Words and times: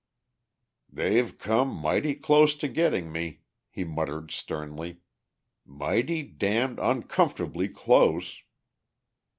"They've 0.91 1.37
come 1.37 1.69
mighty 1.69 2.15
close 2.15 2.55
to 2.55 2.67
getting 2.67 3.11
me," 3.11 3.41
he 3.69 3.83
muttered 3.83 4.31
sternly. 4.31 5.01
"Mighty 5.63 6.23
damned 6.23 6.79
uncomfortably 6.79 7.69
close!" 7.69 8.41